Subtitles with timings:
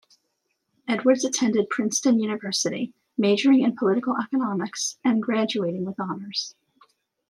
[0.87, 6.55] Edwards attended Princeton University, majoring in Political Economics, and graduating with honors.